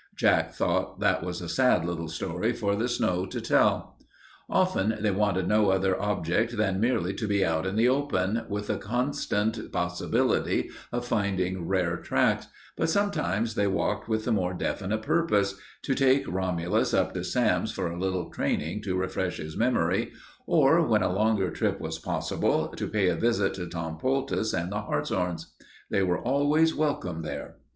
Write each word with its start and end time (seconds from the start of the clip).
Jack 0.15 0.51
thought 0.55 0.99
that 0.99 1.23
was 1.23 1.41
a 1.41 1.47
sad 1.47 1.85
little 1.85 2.07
story 2.07 2.53
for 2.53 2.75
the 2.75 2.89
snow 2.89 3.27
to 3.27 3.39
tell. 3.39 3.99
Often 4.49 4.95
they 5.01 5.11
wanted 5.11 5.47
no 5.47 5.69
other 5.69 5.95
object 6.01 6.57
than 6.57 6.79
merely 6.79 7.13
to 7.13 7.27
be 7.27 7.45
out 7.45 7.67
in 7.67 7.75
the 7.75 7.87
open, 7.87 8.43
with 8.49 8.65
the 8.65 8.79
constant 8.79 9.71
possibility 9.71 10.71
of 10.91 11.05
finding 11.05 11.67
rare 11.67 11.97
tracks, 11.97 12.47
but 12.75 12.89
sometimes 12.89 13.53
they 13.53 13.67
walked 13.67 14.09
with 14.09 14.27
a 14.27 14.31
more 14.31 14.55
definite 14.55 15.03
purpose 15.03 15.53
to 15.83 15.93
take 15.93 16.27
Romulus 16.27 16.95
up 16.95 17.13
to 17.13 17.23
Sam's 17.23 17.71
for 17.71 17.85
a 17.91 17.99
little 17.99 18.31
training 18.31 18.81
to 18.81 18.97
refresh 18.97 19.37
his 19.37 19.55
memory, 19.55 20.13
or, 20.47 20.81
when 20.83 21.03
a 21.03 21.13
longer 21.13 21.51
trip 21.51 21.79
was 21.79 21.99
possible, 21.99 22.69
to 22.69 22.87
pay 22.87 23.07
a 23.09 23.15
visit 23.15 23.53
to 23.53 23.67
Tom 23.67 23.99
Poultice 23.99 24.51
and 24.51 24.71
the 24.71 24.81
Hartshorns. 24.81 25.53
They 25.91 26.01
were 26.01 26.19
always 26.23 26.73
welcome 26.73 27.21
there. 27.21 27.57